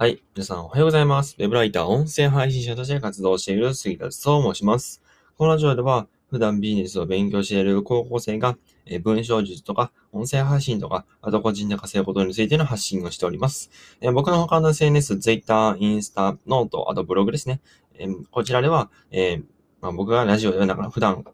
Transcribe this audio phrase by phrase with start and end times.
[0.00, 0.22] はい。
[0.36, 1.34] 皆さんおはようございます。
[1.40, 5.02] ウェブライター、音声配信者として活動している杉田と申します。
[5.36, 8.56] このラジオでは、普段ビジネスを勉強している高校生が、
[8.86, 13.72] え文章術とか、音声配信とか、あと個人で稼ぐことについての発信をしております。
[14.00, 17.60] え僕の他の SNS、Twitter、インスタ、ノート、あとブログですね。
[17.98, 19.42] えこちらでは、え
[19.80, 21.24] まあ、僕がラジオではながら普段、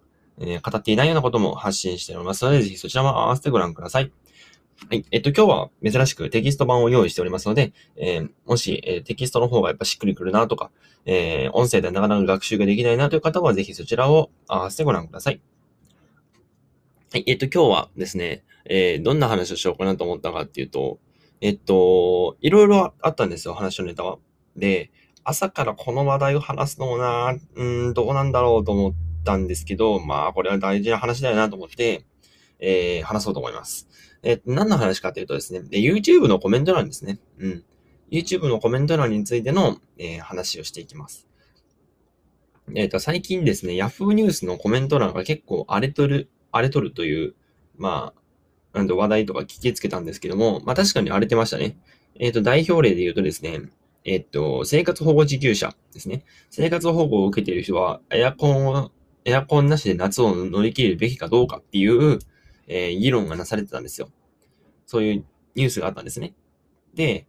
[0.40, 4.10] え語っていないようなことも発信しておりますので、ぜひそちらも合わせてご覧ください。
[4.90, 5.04] はい。
[5.10, 10.70] えっと、今日は珍しくテキスト版を用意しておりますので、えーもし、えーテキストの方がやっぱしっくりくるなとか、
[11.06, 15.40] えー音声でなかなか学習ができないなという方は、ぜひそちらを合わせてご覧ください。
[17.12, 17.24] はい。
[17.26, 20.98] えっと、今日はですね、えーどんな話をしようかなと思ったかっていうと、
[21.40, 24.18] えっと、いろいろあったんですよ、話のネタは。
[24.56, 24.90] で、
[25.24, 28.94] 朝からこの話題を話すのもな、うん、どうなんだろうと思っ
[29.24, 32.04] たんですけど、まあ、これは大事な話だよなと思って、
[32.64, 33.88] えー話そうと思います。
[34.22, 37.18] えー何の話かというとですね、で YouTube のコメント欄ですね。
[37.38, 37.64] うん。
[38.10, 41.28] YouTube のコメント欄についての、えー話をしていきます。
[42.74, 47.34] えっ、と、最近ですね、Yahoo ニュースのコメント欄が結構荒れとる、荒れとるという、
[47.76, 48.14] ま
[48.72, 51.76] あ、なんと話題とか聞きつけたんですけども、まあ確かに荒れてましたね。
[52.18, 53.60] えっ、と、代表例で言うとですね、
[54.04, 56.24] えっ、と、生活保護受給者ですね。
[56.50, 58.90] 生活保護を受けている人は、エアコンを、
[59.26, 62.18] エアコンなしで夏を乗り切るべきかどうかっていう、
[62.66, 64.08] えー議論がなされてたんですよ。
[64.86, 65.24] そういう
[65.54, 66.34] ニュースがあったんですね。
[66.94, 67.26] で、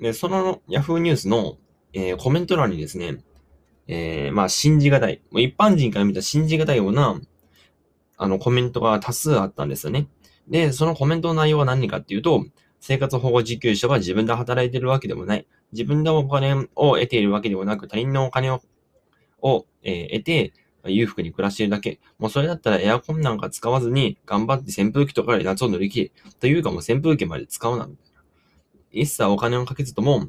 [0.00, 1.58] でその Yahoo ニュースの、
[1.92, 3.22] えーコメント欄にですね、
[3.92, 5.20] えーまあ、信じがたい。
[5.32, 7.20] もう一般人から見た信じがたいような、
[8.16, 10.06] あの、コメントが多数あったんですよね。
[10.46, 12.44] で、そのコメントの内容は何かっていうと、
[12.78, 15.46] 生活保護受給者は自分で働いてるわけでもない。
[15.72, 18.60] 自分でお金を得ているわけでもなく、他人のお金を、
[19.42, 20.52] を、えー得て、
[20.84, 22.00] 裕福に暮らしているだけ。
[22.18, 26.12] もうそれだったらエアコンなんか使わずに、頑張って扇風機とかで夏を乗り切る。
[26.40, 27.86] というかもう扇風機まで使うな。
[27.86, 28.22] みたいな
[28.92, 30.28] 一切お金をかけずとも、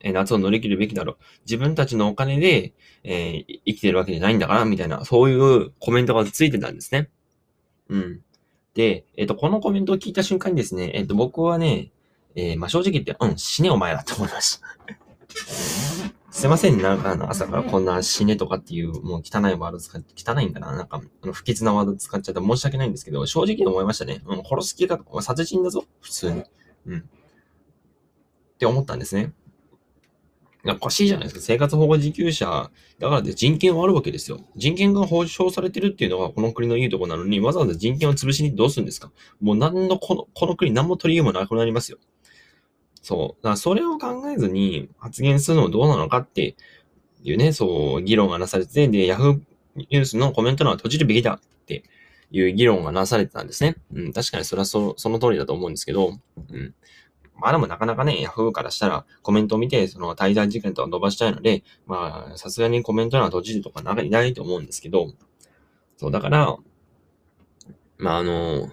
[0.00, 1.16] え夏を乗り切るべきだろう。
[1.44, 7.10] 自分たちのお金で、えー生きてるわけじゃないんだから、みたいな、そういうコメントがついてたんですね。
[7.88, 8.20] うん。
[8.74, 11.90] で、えっ、と、このコメントを聞いた瞬間にですね、えっ、と、僕はね、
[12.36, 15.85] えまあ、正直言って、うん、死ねお前らって思いました。
[16.36, 20.76] すいません、なんかあの朝からこんな死ねとかっていう、もう汚いワード使っ汚いんかな？
[20.76, 24.20] なんか、あの不吉なワード使っちゃって申し訳ないんですけど、正直思いましたね。
[24.26, 26.42] うん、殺す気か、お前殺人だぞ、普通に。
[26.88, 26.98] うん。
[26.98, 27.02] っ
[28.58, 29.32] て思ったんですね。
[30.66, 31.40] おかしいじゃないですか。
[31.40, 34.40] 生活保護受給者、だからって人権はあるわけですよ。
[34.56, 39.10] 人権が保障されてるっていうのがこの国のいいとこなのに、わざわざ人権を潰しにどうするんですか？
[39.40, 41.96] もう何の、この、この国何も取り柄もなくなりますよ。
[43.00, 43.42] そう。
[43.42, 46.56] だからそれを考ずに発言するのはどうなのかって
[47.22, 49.40] いうね、そう、議論がなされてて、で、ヤフー
[49.76, 51.84] ニュースのコメント欄は閉じるべきだって
[52.30, 53.76] いう議論がなされてたんですね。
[53.92, 56.12] うん、確かにそれはそその通りだと思うんですけど、
[56.50, 56.74] うん。
[57.38, 65.12] まあでもなかなかね、ヤフーからしたらコメントを見て、その滞在時間とか伸ばしたいので、まあ、さすがにコメント欄は閉じるとかなんかいないと思うんですけど、
[65.98, 66.56] そう、だから、
[67.98, 68.70] まああの、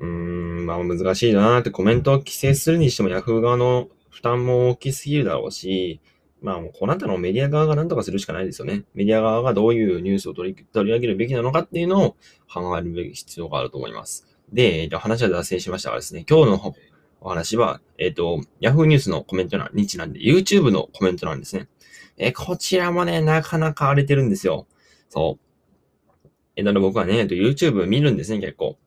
[0.00, 6.00] うーん、まあ難しいなーってコメントを規制するにしてもヤフー側の負担も大きすぎるだろうし、
[6.40, 8.84] まあもうこうなったらメディア側が何とかするしかないですよね。
[8.94, 12.16] メディア側がどういうニュースを取り取り上げるべきなのかっていうのを
[12.52, 14.26] 考えるべき必要があると思います。
[14.52, 16.74] で、えっと話は脱線しましたがですね、今日の
[17.20, 21.68] お話は、えっ、と、Yahoo ニュースのコメント欄にちなんで YouTube のコメント欄ですね。
[22.16, 24.68] えこちらもね、なかなか荒れてるんですよ。
[25.08, 26.28] そう。
[26.54, 28.78] えー、だから僕はね、えっと YouTube 見るんですね、結構。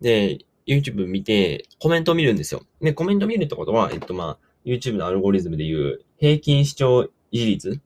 [0.00, 2.62] で、YouTube 見て、コメントを見るんですよ。
[2.80, 7.00] で、コメント見るってことは、えっとまあ、YouTube のアルゴリズムでいう平均視聴
[7.32, 7.80] 維持率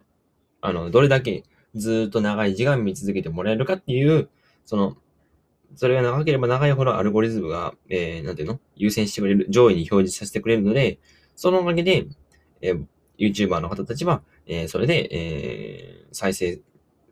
[0.61, 1.45] あの、どれだけ
[1.75, 4.29] ずっと長い時間見続けてもらえるかっていう、
[4.65, 4.97] その、
[5.75, 8.61] それが長ければ長いほどアルゴリズムが、えー、なんていうの？
[8.77, 10.99] 優先してくれる、上位に表示させてくれるので、
[11.35, 12.07] そのおかげで、
[12.61, 12.85] えー
[13.19, 16.61] YouTuber の方たちは、えーそれで、えー再生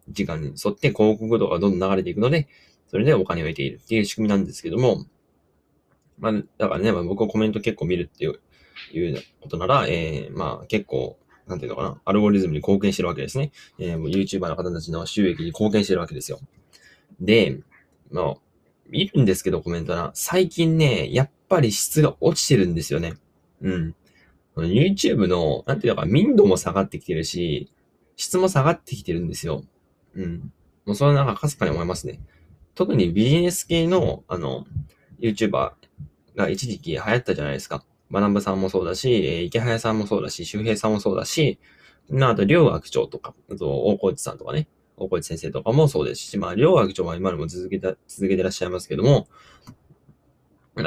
[0.09, 2.49] 時間に沿って広告とかどんどん流れていくので、
[2.89, 5.05] それでお金を得ているっていう仕組みなんですけども、
[6.19, 8.41] まあ、だからね、まあ、僕はコメント結構見るっていう、
[8.93, 13.53] いうことなら、えーまあ結構、なんていうのかな、アルゴリズムに貢献してるわけですね。
[13.78, 16.41] えー YouTuber の方たちの収益に貢献してるわけですよ。
[17.21, 17.60] で、
[18.10, 18.34] まあ、
[18.89, 20.10] 見るんですけど、コメント欄。
[20.15, 23.15] 最近ね、やっぱり質が落ちてるんですよね。
[23.63, 23.95] うん。
[24.57, 27.71] YouTube の、なんていうか、民度も下がってきてるし、
[28.16, 29.65] 質も下がってきてるんですよ。
[30.15, 30.53] うん。
[30.84, 32.21] もうそれはなんかかすかに思いますね。
[32.75, 34.66] 特にビジネス系の、あの、
[35.21, 35.72] YouTuber
[36.37, 37.84] が一時期流行ったじゃないですか。
[38.12, 41.59] 学ぶさんもそうだし、えー池早さんもそうだし、周平さんもそうだし、
[42.10, 49.28] まあ、と、両学長とか、あと、大河内さんとかね、大河内先生とかもそうですし、まあ、両学長は今でも続けた、続けてらっしゃいますけども、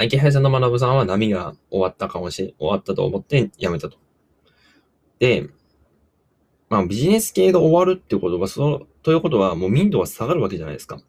[0.03, 3.97] 池早さんの学さんは波が終わったかもしれ、終わったと思って辞めたと
[5.19, 5.49] で、
[6.69, 10.99] まあビジネス系が終わるってことは、その、ということはもう民度は下がるわけじゃないですか。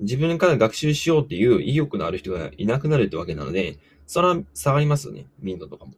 [0.00, 5.26] 自分から学習しようっていう意欲のある人がいなくなるってわけなので、それは下がりますよね。
[5.38, 5.92] 民度とかも。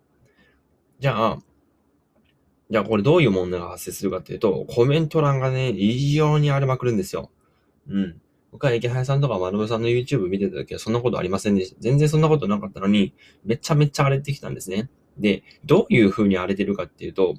[0.99, 1.39] じゃあ、
[2.71, 7.31] じゃあこれどういう問題が発生するかっていうと、コメント欄がね、異常に荒れまくるんですよ。
[7.89, 8.21] うん。
[8.51, 11.77] 僕は池原さんとか丸部さんの YouTube 見てた時はそんなことありませんでした。
[11.81, 13.15] 全然そんなことなかったのに、
[13.45, 14.89] めちゃめちゃ荒れてきたんですね。
[15.19, 17.35] で、どういう風に荒れてるかっていうと、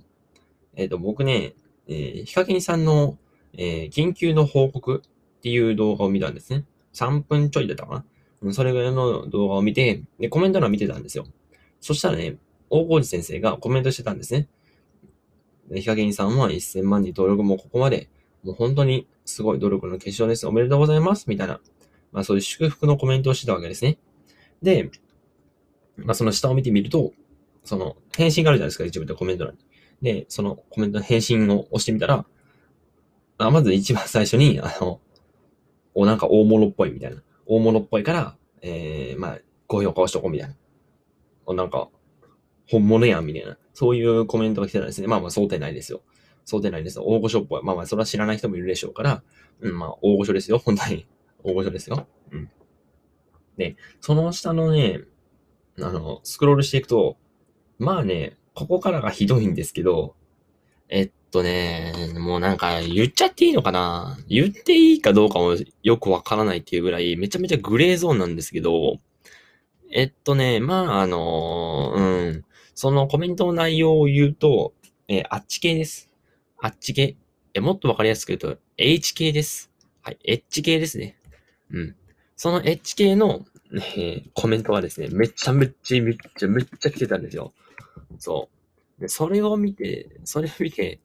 [0.75, 1.55] えっ、ー、と、僕ね、
[1.87, 3.17] えー、ヒカキンさんの、
[3.53, 6.65] えー、緊急の報告っていう動画を見たんですね。
[6.93, 8.05] 3分ちょいだったかな
[8.51, 11.25] それぐらいの動画を見て、で、コメント欄見てたんですよ。
[11.81, 12.37] そしたらね、
[12.69, 14.47] 大河内先生がコメントしてたんですね。
[15.73, 18.09] ヒカキンさんは1000万人登録もここまで、
[18.43, 20.47] もう本当にすごい努力の結晶です。
[20.47, 21.25] おめでとうございます。
[21.27, 21.59] みたいな、
[22.11, 23.97] まあそういう祝福のコメントをしてたわけですね。
[24.61, 24.91] で、
[25.97, 27.13] まあその下を見てみると、
[27.63, 29.59] その返信があるじゃないですか、一部でコメント欄に。
[30.01, 32.25] で、そのコメントの返信を押してみたら、
[33.39, 34.99] あまず一番最初に、あの、
[35.93, 37.21] お、なんか大物っぽいみたいな。
[37.47, 40.49] 大物っぽいから、えー、まあ、高評価をしとこうみたい
[41.47, 41.53] な。
[41.53, 41.89] なんか、
[42.69, 43.57] 本物やんみたいな。
[43.73, 45.07] そういうコメントが来てたんですね。
[45.07, 46.01] まあまあ、想定内ですよ。
[46.45, 47.05] 想定内ですよ。
[47.05, 47.63] 大御所っぽい。
[47.63, 49.23] まあまあ、それは知らない人もいるでしょうから、
[49.61, 50.57] うん、まあ、大御所ですよ。
[50.57, 51.07] 本当に。
[51.43, 52.07] 大御所ですよ。
[52.31, 52.49] うん。
[53.57, 55.01] で、その下のね、
[55.79, 57.17] あの、スクロールしていくと、
[57.79, 60.15] まあね、ここからがひどいんですけど、
[60.89, 64.17] えっとね、もうなんか言っちゃっていいのかな？
[64.27, 68.97] 言っていいかどうかもよくわからないっていうぐらい、めちゃめちゃグレーゾーンなんですけど、
[69.91, 72.45] えっとね、まあ、あの、うん、
[72.75, 74.73] そのコメントの内容を言うと、
[75.07, 76.09] えー、あっち系です。
[76.59, 77.15] あっち系。
[77.53, 79.71] え、もっとわかりやすく言うと、H 系です。
[80.01, 81.17] はい、H 系ですね。
[81.71, 81.95] うん。
[82.35, 87.53] その H 系の、ね、コメントがですね、めちゃめちゃめちゃめっちゃ来てたんですよ。
[88.19, 88.49] そ
[88.99, 89.01] う。
[89.01, 90.99] で、それを見て、それを見て、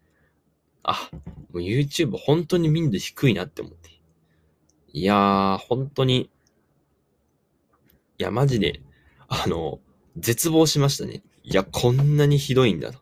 [0.82, 1.10] あ、
[1.52, 3.90] もう YouTube 本当に民度低いなって思って。
[4.92, 6.30] いやー、本当に、
[8.18, 8.80] いや、マジで、
[9.28, 9.80] あの、
[10.16, 11.22] 絶望しましたね。
[11.42, 12.98] いや、こんなにひどいんだと。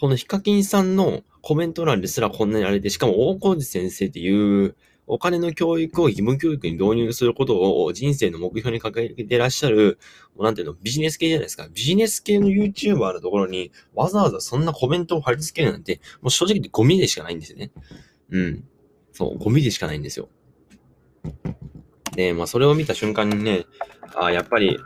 [0.00, 4.76] このヒカキンさんのコメント欄ですらこんなにあれで、しかも大河内先生っていう、
[5.06, 9.98] お金の教育を義務教育に導入することを人生の目標に掲げてらっしゃる、
[10.38, 11.68] なんていうの、ビジネス系じゃないですか。
[11.72, 17.72] ビジネス系の YouTuber のところにわざわざそんなコメントを貼り付けるなんて、もう正直ゴミでしかないんですよね。
[18.30, 18.64] うん。
[19.12, 20.28] そう、ゴミでしかないんですよ。
[22.14, 23.66] で、まあそれを見た瞬間にね、
[24.14, 24.78] ああやっぱり、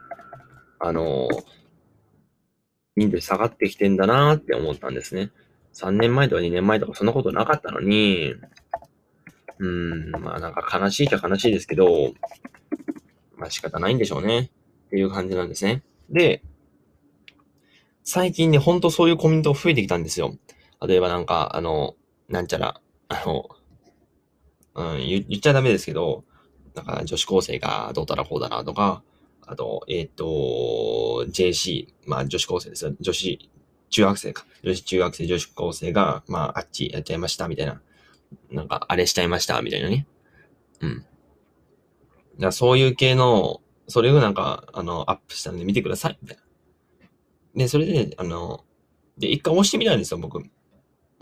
[0.78, 1.44] あのー、
[2.96, 5.30] 民度下がってきてんだなーって思ったんですね。
[5.74, 8.34] 3年前とか2年前とかそんなことなかったのに、
[9.58, 12.12] うん、まあなんか悲しいっちゃ悲しいですけど、
[13.36, 14.50] まあ仕方ないんでしょうね。
[14.86, 15.82] っていう感じなんですね。
[16.10, 16.42] で、
[18.04, 20.36] 最近ね、ほんとそういうコメント増えてきたんですよ。
[20.86, 21.96] 例えばなんか、あの、
[22.28, 23.48] なんちゃら、あの、
[24.74, 26.24] うん、言っちゃダメですけど、
[26.74, 29.02] なんか女子高生がどうたらこうだなとか、
[29.46, 32.94] あと、えっ、ー、と、JC、まあ女子高生ですよ。
[33.00, 33.50] 女子、
[33.90, 34.44] 中学生か。
[34.62, 37.80] 女子中学生、女子高生が、まああっちやっちゃいました、みたいな。
[38.50, 40.06] なんか、あれしちゃいました、みたいなね。
[40.80, 41.06] うん。
[42.38, 46.42] だそういう系の、それをなんか、あの、アップしたんで見てください、みたいな。
[47.54, 48.64] で、それで、あの、
[49.18, 50.42] で、一回押してみたんですよ、僕。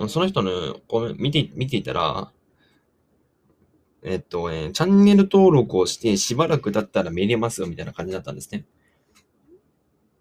[0.08, 2.32] その人のコメ見て、見ていたら、
[4.02, 8.66] えっと、えー、チャンネル登録をしてしばらく経ったら見れますよ、みたいな感じだったんですね。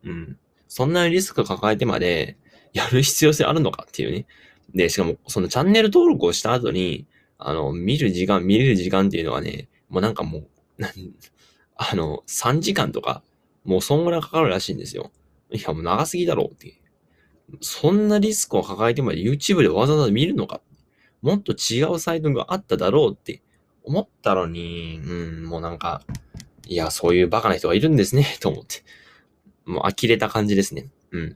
[0.03, 0.39] うん。
[0.67, 2.37] そんなリスク抱えてまで
[2.71, 4.25] やる必要性あるのかっていうね。
[4.73, 10.47] で、しかも、そのチャンネル登録をした後に、あの、見る時間、見れる時間っていうのはね、もうなんかもう、
[11.75, 13.23] あの、3時間とか、
[13.63, 15.11] もうそんぐらいかかるらしいんですよ。
[15.51, 16.79] いや、もう長すぎだろうって。
[17.61, 20.61] そんなリスクを抱えてまで YouTube でわざわざ見るのか
[21.21, 23.41] もっと違うサイトがあっただろうって
[23.83, 25.11] 思ったのに、う
[25.41, 26.01] ん、もうなんか、
[26.67, 28.83] いや、そういうバカな人がいるんですね、と思って。
[29.65, 30.89] もう呆れた感じですね。
[31.11, 31.35] うん。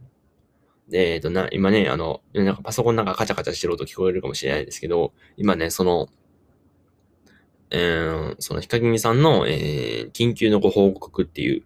[0.93, 6.07] えっと、な、今ね、あの、なんかパソコンなんかカチャカチャしてる音聞こえるかもしれないですけど、今ね、その、
[7.69, 11.63] えー、そのヒカキンさんの、えー、緊急のご報告っていう、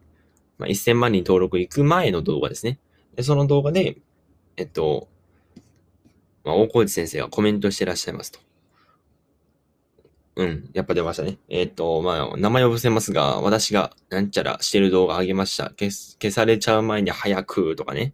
[0.58, 2.80] まあ、1000万人登録行く前の動画ですね。
[3.16, 3.98] で、その動画で、
[4.58, 5.08] えっと、
[6.44, 8.40] まあ、大河内先生がコメントしてらっしゃいますと。
[10.38, 11.38] うん、やっぱ出ましたね。
[11.50, 15.66] えっ、と、まあ、名前を伏せますが、私がなんちゃらしてる動画あげました。
[15.78, 18.14] 消消されちゃう前に早くとかね。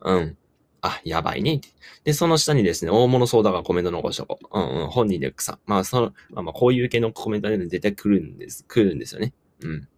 [0.00, 0.36] うん。
[0.82, 1.60] あ、やばいね。
[2.04, 4.58] で、その下にですね、大物相談がコメント残しとこう。
[4.58, 5.58] うんうん、本人で草。
[5.64, 9.32] まあ、その、まあまあ、こういう系のコメントで絶対来るんです、来るんですよね。
[9.62, 9.88] うん。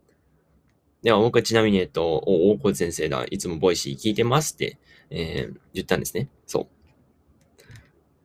[1.03, 6.29] では、僕はちなみに、えっと、大河先生がいつも Voicy 聞いてますって、えー、言ったんですね。
[6.47, 6.69] そ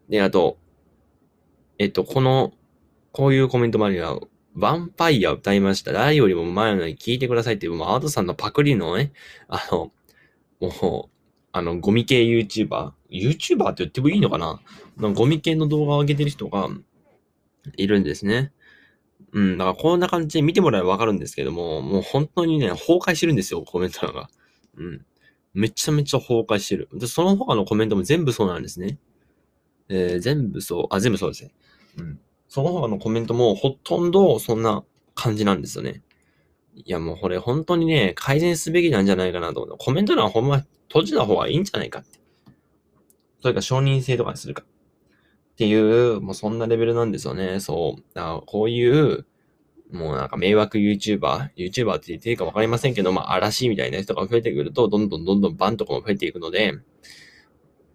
[0.08, 0.12] う。
[0.12, 0.58] で、あと、
[1.78, 2.52] えっと、この、
[3.14, 4.28] こういうコメントもあるよ。
[4.58, 5.94] ヴァンパイア歌いました。
[5.94, 9.14] 誰よりも前のに聞いてくださいっていう、もうアートさんのパクリのね、
[9.48, 9.92] あの、
[10.60, 11.19] もう、
[11.52, 14.62] あの、ゴミ系 YouTuber、YouTuber って言ってもいいのかな？
[15.14, 16.70] ゴミ系の動画を上げてる人が
[17.76, 18.52] いるんですね。
[19.32, 24.30] うん、だからこんな感じで見てもらえばわかるんですけども、もう本当にね、崩壊してるんですよ、コメント欄が。
[24.78, 25.06] うん。
[25.54, 26.90] めちゃめちゃ崩壊してる。
[26.94, 29.00] で、その他のコメントも全部そうなんですね。
[29.90, 31.52] えー、全部そう、あ、全部そうですね。
[31.98, 32.20] うん。
[32.48, 34.84] その他のコメントもほとんどそんな
[35.16, 36.02] 感じなんですよね。
[36.76, 39.78] いや、もうこれ本当にね、改善すべきなんじゃないかなと思う。
[39.78, 42.20] コメント欄ほんま閉じた方がいいんじゃないかって。
[43.42, 44.64] それか承認制とかにするか。
[44.64, 47.60] っていう、もうそんなレベルなんですよね。
[47.60, 48.04] そう。
[48.16, 49.26] あこういう、
[49.92, 56.76] もうなんか迷惑 YouTuber、YouTuber って言っていいかわかりませんけど、まあ嵐みたいな人が増えてくると、どんどんどんどんバンとかも増えていくので、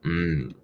[0.02, 0.56] うん。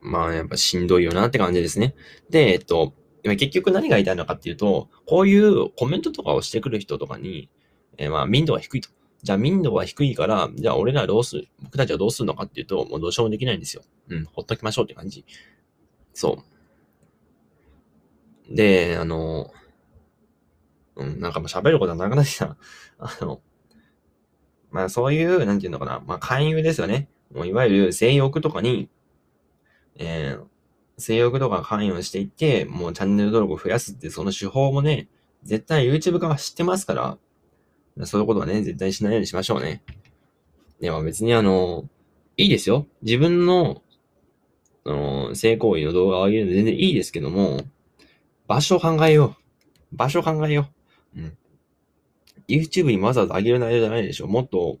[0.00, 1.94] まあやっぱしんどいよなって感じですね。
[2.28, 7.50] で、えっと、結局何が言いたいのかっていうと、こういうコメントとかをしてくる人とかに、
[7.98, 8.90] えー、まあ民度が低いと。
[9.22, 13.82] じゃあ民度が低いから、じゃあ俺らどうする、僕たちはどうするのかっていうと、もうどうしようもできないんですよ。
[14.08, 15.24] うん、ほっときましょうって感じ。
[16.14, 16.42] そ
[18.50, 18.54] う。
[18.54, 19.52] で、あの、
[20.96, 22.56] うん、なんかもう喋ることはなくなってきた。
[22.98, 23.40] あの、
[24.70, 27.08] まあそういう、なんていうのかな、まあ勧誘ですよね。
[27.34, 28.88] もういわゆる性欲とかに、
[29.96, 30.44] えー、
[30.98, 35.08] 性欲とか関与していって、もうチャンネル登録を増やすってその手法もね、
[35.42, 37.18] 絶対 YouTube 化は知ってますから、
[38.04, 39.82] そういうことはね、絶対しないようにしましょうね。
[40.80, 41.88] でも別にあの、
[42.36, 42.86] いいですよ。
[43.02, 43.82] 自分の
[44.84, 47.62] あの、性行為の動画を上げるの全然いいですけども、
[48.46, 49.36] 場所を考えよ
[49.92, 49.96] う。
[49.96, 50.68] 場所を考えよ
[51.16, 51.20] う。
[51.20, 51.38] うん。
[52.48, 54.28] YouTube にわざわざ上げる内容じゃないでしょう。
[54.28, 54.78] もっと、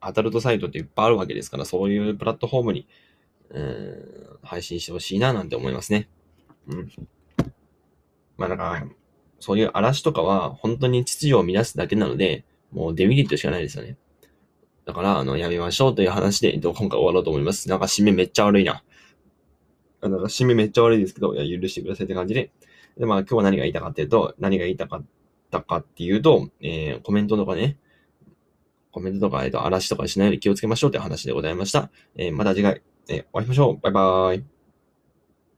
[0.00, 2.86] アダルトサイトっていっぱいあるわけですから、そういうプラットフォームに、
[3.52, 6.08] えー、配信してほしいななんて思いますね。
[6.68, 6.90] うん。
[8.36, 8.86] まあだから、
[9.40, 13.96] そういう嵐とかは本当に秩序を乱すだけなので、もうデメリットしかないですよね。
[14.84, 17.68] だから、あの、やめましょうという話で、今回終わろうと思います。
[17.68, 18.82] なんか締めめっちゃ悪いな。
[20.02, 22.50] なんか締めめっちゃ悪いですけど、いや、許してくださいって感じで。
[22.98, 25.04] で、まあ、今日は何が言いたかっていうと、何が言いたかっ
[25.50, 27.76] たかっていうと、えー、コメントとかね、
[28.92, 31.90] コメントとか、えっ、と、嵐とかしないように気をつけましょうって話でございました。
[32.16, 33.80] えー、また次回、えー、お会いしましょう。
[33.80, 34.59] バイバーイ。